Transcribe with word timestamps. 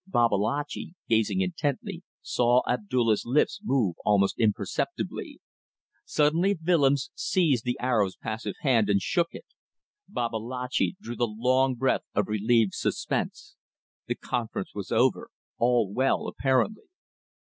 Babalatchi, 0.07 0.95
gazing 1.07 1.41
intently, 1.41 2.01
saw 2.23 2.63
Abdulla's 2.67 3.23
lips 3.23 3.59
move 3.63 3.97
almost 4.03 4.39
imperceptibly. 4.39 5.39
Suddenly 6.05 6.57
Willems 6.65 7.11
seized 7.13 7.65
the 7.65 7.77
Arab's 7.79 8.15
passive 8.15 8.55
hand 8.61 8.89
and 8.89 8.99
shook 8.99 9.27
it. 9.35 9.45
Babalatchi 10.07 10.97
drew 10.99 11.15
the 11.15 11.27
long 11.27 11.75
breath 11.75 12.01
of 12.15 12.27
relieved 12.29 12.73
suspense. 12.73 13.55
The 14.07 14.15
conference 14.15 14.73
was 14.73 14.91
over. 14.91 15.29
All 15.59 15.93
well, 15.93 16.25
apparently. 16.25 16.85